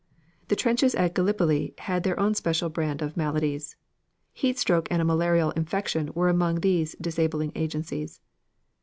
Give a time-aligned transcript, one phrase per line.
[0.47, 3.75] The trenches at Gallipoli had their own special brand of maladies.
[4.35, 8.19] Heatstroke and a malarial infection were among these disabling agencies.